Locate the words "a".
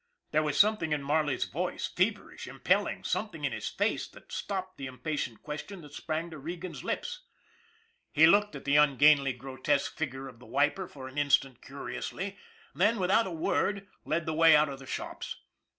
13.27-13.31